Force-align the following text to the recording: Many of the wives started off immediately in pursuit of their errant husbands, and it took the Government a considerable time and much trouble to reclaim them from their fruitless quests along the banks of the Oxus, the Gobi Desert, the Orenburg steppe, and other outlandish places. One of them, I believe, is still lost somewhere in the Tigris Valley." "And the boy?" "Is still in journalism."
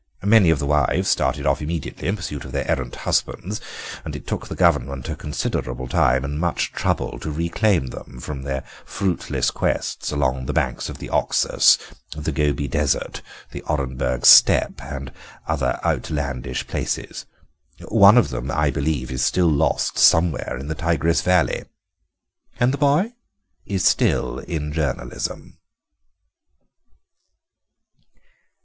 Many 0.23 0.49
of 0.49 0.57
the 0.57 0.65
wives 0.65 1.09
started 1.11 1.45
off 1.45 1.61
immediately 1.61 2.07
in 2.07 2.15
pursuit 2.15 2.43
of 2.43 2.51
their 2.51 2.67
errant 2.67 2.95
husbands, 2.95 3.61
and 4.03 4.15
it 4.15 4.25
took 4.25 4.47
the 4.47 4.55
Government 4.55 5.07
a 5.09 5.15
considerable 5.15 5.87
time 5.87 6.25
and 6.25 6.39
much 6.39 6.71
trouble 6.71 7.19
to 7.19 7.29
reclaim 7.29 7.85
them 7.85 8.19
from 8.19 8.41
their 8.41 8.63
fruitless 8.83 9.51
quests 9.51 10.11
along 10.11 10.47
the 10.47 10.53
banks 10.53 10.89
of 10.89 10.97
the 10.97 11.11
Oxus, 11.11 11.77
the 12.17 12.31
Gobi 12.31 12.67
Desert, 12.67 13.21
the 13.51 13.61
Orenburg 13.69 14.25
steppe, 14.25 14.81
and 14.81 15.11
other 15.47 15.79
outlandish 15.85 16.65
places. 16.65 17.27
One 17.87 18.17
of 18.17 18.29
them, 18.29 18.49
I 18.49 18.71
believe, 18.71 19.11
is 19.11 19.21
still 19.23 19.51
lost 19.51 19.99
somewhere 19.99 20.57
in 20.59 20.67
the 20.67 20.73
Tigris 20.73 21.21
Valley." 21.21 21.65
"And 22.59 22.73
the 22.73 22.79
boy?" 22.79 23.13
"Is 23.67 23.83
still 23.85 24.39
in 24.39 24.73
journalism." 24.73 25.59